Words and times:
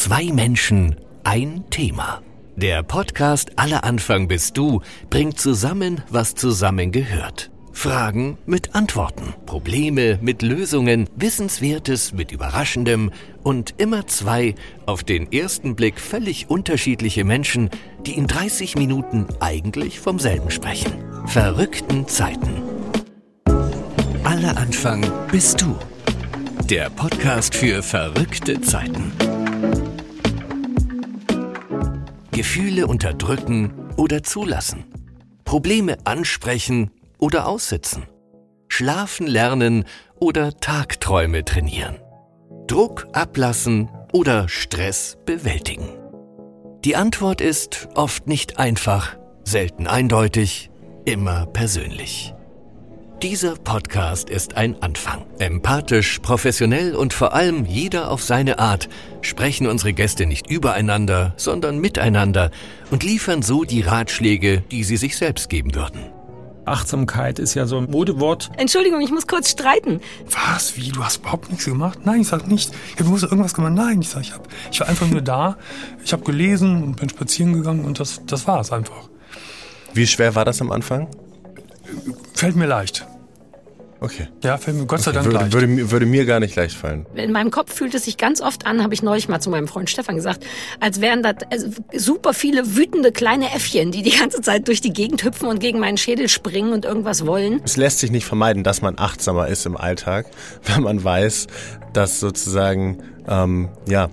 Zwei 0.00 0.26
Menschen, 0.32 0.94
ein 1.24 1.64
Thema. 1.70 2.22
Der 2.54 2.84
Podcast 2.84 3.58
Aller 3.58 3.82
Anfang 3.82 4.28
bist 4.28 4.56
du 4.56 4.80
bringt 5.10 5.40
zusammen, 5.40 6.02
was 6.08 6.36
zusammengehört. 6.36 7.50
Fragen 7.72 8.38
mit 8.46 8.76
Antworten, 8.76 9.34
Probleme 9.44 10.20
mit 10.22 10.42
Lösungen, 10.42 11.10
Wissenswertes 11.16 12.12
mit 12.12 12.30
Überraschendem 12.30 13.10
und 13.42 13.74
immer 13.78 14.06
zwei 14.06 14.54
auf 14.86 15.02
den 15.02 15.32
ersten 15.32 15.74
Blick 15.74 15.98
völlig 15.98 16.48
unterschiedliche 16.48 17.24
Menschen, 17.24 17.68
die 18.06 18.16
in 18.16 18.28
30 18.28 18.76
Minuten 18.76 19.26
eigentlich 19.40 19.98
vom 19.98 20.20
selben 20.20 20.52
sprechen. 20.52 20.92
Verrückten 21.26 22.06
Zeiten. 22.06 22.62
Aller 24.22 24.56
Anfang 24.58 25.04
bist 25.32 25.60
du. 25.60 25.76
Der 26.66 26.88
Podcast 26.88 27.56
für 27.56 27.82
verrückte 27.82 28.60
Zeiten. 28.60 29.10
Gefühle 32.38 32.86
unterdrücken 32.86 33.72
oder 33.96 34.22
zulassen. 34.22 34.84
Probleme 35.44 35.96
ansprechen 36.04 36.92
oder 37.18 37.48
aussitzen. 37.48 38.04
Schlafen 38.68 39.26
lernen 39.26 39.86
oder 40.20 40.52
Tagträume 40.52 41.44
trainieren. 41.44 41.96
Druck 42.68 43.08
ablassen 43.12 43.90
oder 44.12 44.48
Stress 44.48 45.18
bewältigen. 45.26 45.88
Die 46.84 46.94
Antwort 46.94 47.40
ist 47.40 47.88
oft 47.96 48.28
nicht 48.28 48.60
einfach, 48.60 49.16
selten 49.42 49.88
eindeutig, 49.88 50.70
immer 51.06 51.46
persönlich. 51.46 52.34
Dieser 53.22 53.56
Podcast 53.56 54.30
ist 54.30 54.56
ein 54.56 54.80
Anfang. 54.80 55.26
Empathisch, 55.40 56.20
professionell 56.20 56.94
und 56.94 57.12
vor 57.12 57.34
allem 57.34 57.66
jeder 57.66 58.12
auf 58.12 58.22
seine 58.22 58.60
Art 58.60 58.88
sprechen 59.22 59.66
unsere 59.66 59.92
Gäste 59.92 60.24
nicht 60.24 60.48
übereinander, 60.48 61.34
sondern 61.36 61.80
miteinander 61.80 62.52
und 62.92 63.02
liefern 63.02 63.42
so 63.42 63.64
die 63.64 63.80
Ratschläge, 63.80 64.62
die 64.70 64.84
sie 64.84 64.96
sich 64.96 65.16
selbst 65.16 65.48
geben 65.48 65.74
würden. 65.74 65.98
Achtsamkeit 66.64 67.40
ist 67.40 67.54
ja 67.54 67.66
so 67.66 67.78
ein 67.78 67.90
Modewort. 67.90 68.52
Entschuldigung, 68.56 69.00
ich 69.00 69.10
muss 69.10 69.26
kurz 69.26 69.50
streiten. 69.50 70.00
Was? 70.30 70.76
Wie? 70.76 70.90
Du 70.90 71.02
hast 71.02 71.16
überhaupt 71.16 71.48
nichts 71.48 71.64
gemacht? 71.64 71.98
Nein, 72.04 72.20
ich 72.20 72.28
sag 72.28 72.46
nicht. 72.46 72.70
Du 72.98 73.12
hast 73.12 73.24
irgendwas 73.24 73.52
gemacht. 73.52 73.74
Nein, 73.74 74.00
ich 74.00 74.10
sag, 74.10 74.22
ich, 74.22 74.32
hab, 74.32 74.46
ich 74.70 74.78
war 74.78 74.88
einfach 74.88 75.08
nur 75.08 75.22
da. 75.22 75.56
Ich 76.04 76.12
habe 76.12 76.22
gelesen 76.22 76.84
und 76.84 76.94
bin 76.94 77.08
spazieren 77.08 77.52
gegangen 77.52 77.84
und 77.84 77.98
das, 77.98 78.20
das 78.26 78.46
war 78.46 78.60
es 78.60 78.70
einfach. 78.70 79.08
Wie 79.92 80.06
schwer 80.06 80.36
war 80.36 80.44
das 80.44 80.60
am 80.60 80.70
Anfang? 80.70 81.08
Fällt 82.34 82.54
mir 82.54 82.66
leicht. 82.66 83.06
Okay. 84.00 84.28
Ja, 84.44 84.56
fällt 84.58 84.76
mir 84.76 84.86
Gott 84.86 85.00
sei 85.00 85.10
okay. 85.10 85.16
Dank 85.16 85.26
würde, 85.26 85.38
leicht. 85.38 85.52
Würde, 85.52 85.90
würde 85.90 86.06
mir 86.06 86.24
gar 86.24 86.38
nicht 86.40 86.54
leicht 86.54 86.76
fallen. 86.76 87.06
In 87.14 87.32
meinem 87.32 87.50
Kopf 87.50 87.74
fühlt 87.74 87.94
es 87.94 88.04
sich 88.04 88.16
ganz 88.16 88.40
oft 88.40 88.66
an, 88.66 88.82
habe 88.82 88.94
ich 88.94 89.02
neulich 89.02 89.28
mal 89.28 89.40
zu 89.40 89.50
meinem 89.50 89.66
Freund 89.66 89.90
Stefan 89.90 90.16
gesagt, 90.16 90.46
als 90.78 91.00
wären 91.00 91.22
das 91.22 91.36
also, 91.50 91.68
super 91.94 92.32
viele 92.32 92.76
wütende 92.76 93.10
kleine 93.10 93.52
Äffchen, 93.52 93.90
die 93.90 94.02
die 94.02 94.16
ganze 94.16 94.40
Zeit 94.40 94.68
durch 94.68 94.80
die 94.80 94.92
Gegend 94.92 95.24
hüpfen 95.24 95.48
und 95.48 95.58
gegen 95.58 95.80
meinen 95.80 95.96
Schädel 95.96 96.28
springen 96.28 96.72
und 96.72 96.84
irgendwas 96.84 97.26
wollen. 97.26 97.60
Es 97.64 97.76
lässt 97.76 97.98
sich 97.98 98.10
nicht 98.10 98.24
vermeiden, 98.24 98.62
dass 98.62 98.82
man 98.82 98.98
achtsamer 98.98 99.48
ist 99.48 99.66
im 99.66 99.76
Alltag, 99.76 100.26
wenn 100.64 100.82
man 100.82 101.02
weiß, 101.02 101.48
dass 101.92 102.20
sozusagen 102.20 103.02
ähm, 103.26 103.68
ja 103.88 104.10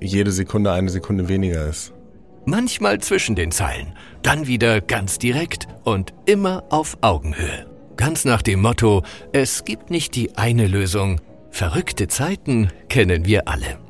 jede 0.00 0.32
Sekunde 0.32 0.72
eine 0.72 0.90
Sekunde 0.90 1.28
weniger 1.28 1.68
ist. 1.68 1.92
Manchmal 2.44 2.98
zwischen 3.00 3.36
den 3.36 3.52
Zeilen, 3.52 3.92
dann 4.22 4.46
wieder 4.46 4.80
ganz 4.80 5.18
direkt 5.18 5.68
und 5.84 6.14
immer 6.24 6.64
auf 6.70 6.96
Augenhöhe. 7.02 7.67
Ganz 7.98 8.24
nach 8.24 8.42
dem 8.42 8.62
Motto, 8.62 9.02
es 9.32 9.64
gibt 9.64 9.90
nicht 9.90 10.14
die 10.14 10.38
eine 10.38 10.68
Lösung. 10.68 11.20
Verrückte 11.50 12.06
Zeiten 12.06 12.70
kennen 12.88 13.24
wir 13.24 13.48
alle. 13.48 13.80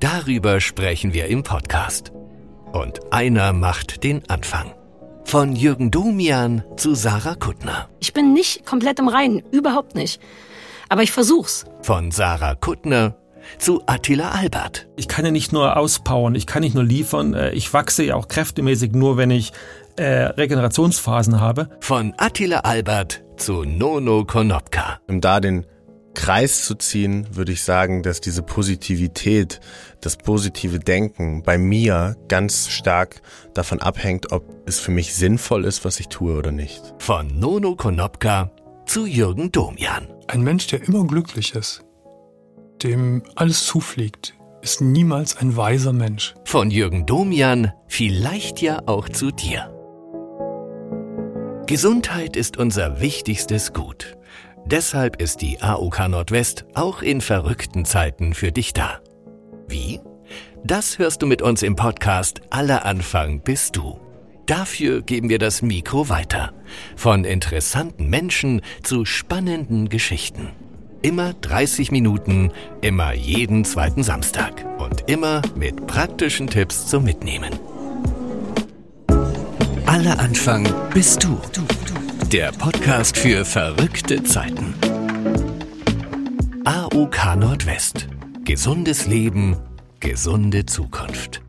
Darüber 0.00 0.58
sprechen 0.58 1.12
wir 1.12 1.26
im 1.26 1.42
Podcast. 1.42 2.12
Und 2.72 3.12
einer 3.12 3.52
macht 3.52 4.04
den 4.04 4.26
Anfang. 4.30 4.72
Von 5.26 5.54
Jürgen 5.54 5.90
Domian 5.90 6.64
zu 6.78 6.94
Sarah 6.94 7.34
Kuttner. 7.34 7.90
Ich 8.00 8.14
bin 8.14 8.32
nicht 8.32 8.64
komplett 8.64 9.00
im 9.00 9.08
Reinen, 9.08 9.42
überhaupt 9.50 9.96
nicht. 9.96 10.18
Aber 10.88 11.02
ich 11.02 11.12
versuch's. 11.12 11.66
Von 11.82 12.12
Sarah 12.12 12.54
Kuttner 12.54 13.18
zu 13.58 13.82
Attila 13.84 14.30
Albert. 14.30 14.88
Ich 14.96 15.08
kann 15.08 15.26
ja 15.26 15.30
nicht 15.30 15.52
nur 15.52 15.76
auspowern, 15.76 16.34
ich 16.34 16.46
kann 16.46 16.62
nicht 16.62 16.74
nur 16.74 16.84
liefern, 16.84 17.34
äh, 17.34 17.50
ich 17.50 17.74
wachse 17.74 18.02
ja 18.02 18.14
auch 18.14 18.28
kräftemäßig 18.28 18.92
nur, 18.92 19.18
wenn 19.18 19.30
ich 19.30 19.52
äh, 19.96 20.04
Regenerationsphasen 20.04 21.38
habe. 21.38 21.68
Von 21.80 22.14
Attila 22.16 22.60
Albert 22.60 23.25
zu 23.36 23.64
Nono 23.64 24.24
Konopka. 24.24 25.00
Um 25.08 25.20
da 25.20 25.40
den 25.40 25.66
Kreis 26.14 26.64
zu 26.64 26.74
ziehen, 26.74 27.28
würde 27.32 27.52
ich 27.52 27.62
sagen, 27.62 28.02
dass 28.02 28.20
diese 28.20 28.42
Positivität, 28.42 29.60
das 30.00 30.16
positive 30.16 30.78
Denken 30.78 31.42
bei 31.42 31.58
mir 31.58 32.16
ganz 32.28 32.68
stark 32.68 33.20
davon 33.54 33.80
abhängt, 33.80 34.32
ob 34.32 34.42
es 34.66 34.80
für 34.80 34.90
mich 34.90 35.14
sinnvoll 35.14 35.64
ist, 35.64 35.84
was 35.84 36.00
ich 36.00 36.08
tue 36.08 36.36
oder 36.36 36.52
nicht. 36.52 36.94
Von 36.98 37.38
Nono 37.38 37.76
Konopka 37.76 38.50
zu 38.86 39.04
Jürgen 39.04 39.52
Domian. 39.52 40.08
Ein 40.26 40.42
Mensch, 40.42 40.66
der 40.68 40.82
immer 40.88 41.06
glücklich 41.06 41.54
ist, 41.54 41.84
dem 42.82 43.22
alles 43.34 43.66
zufliegt, 43.66 44.34
ist 44.62 44.80
niemals 44.80 45.36
ein 45.36 45.56
weiser 45.56 45.92
Mensch. 45.92 46.34
Von 46.44 46.70
Jürgen 46.70 47.04
Domian 47.04 47.72
vielleicht 47.88 48.62
ja 48.62 48.82
auch 48.86 49.08
zu 49.08 49.30
dir. 49.30 49.75
Gesundheit 51.66 52.36
ist 52.36 52.58
unser 52.58 53.00
wichtigstes 53.00 53.72
Gut. 53.72 54.16
Deshalb 54.66 55.20
ist 55.20 55.42
die 55.42 55.60
AOK 55.60 56.08
Nordwest 56.08 56.64
auch 56.74 57.02
in 57.02 57.20
verrückten 57.20 57.84
Zeiten 57.84 58.34
für 58.34 58.52
dich 58.52 58.72
da. 58.72 59.00
Wie? 59.66 59.98
Das 60.62 61.00
hörst 61.00 61.22
du 61.22 61.26
mit 61.26 61.42
uns 61.42 61.64
im 61.64 61.74
Podcast 61.74 62.40
Aller 62.50 62.84
Anfang 62.84 63.40
bist 63.40 63.74
du. 63.74 63.98
Dafür 64.46 65.02
geben 65.02 65.28
wir 65.28 65.40
das 65.40 65.60
Mikro 65.60 66.08
weiter. 66.08 66.52
Von 66.94 67.24
interessanten 67.24 68.08
Menschen 68.08 68.60
zu 68.84 69.04
spannenden 69.04 69.88
Geschichten. 69.88 70.50
Immer 71.02 71.34
30 71.34 71.90
Minuten, 71.90 72.52
immer 72.80 73.12
jeden 73.12 73.64
zweiten 73.64 74.04
Samstag 74.04 74.64
und 74.78 75.10
immer 75.10 75.42
mit 75.56 75.88
praktischen 75.88 76.46
Tipps 76.46 76.86
zum 76.86 77.02
Mitnehmen. 77.02 77.50
Aller 79.96 80.18
Anfang 80.18 80.68
bist 80.92 81.24
du. 81.24 81.40
Der 82.30 82.52
Podcast 82.52 83.16
für 83.16 83.46
verrückte 83.46 84.22
Zeiten. 84.24 84.74
AOK 86.66 87.34
Nordwest. 87.36 88.06
Gesundes 88.44 89.06
Leben, 89.06 89.56
gesunde 90.00 90.66
Zukunft. 90.66 91.45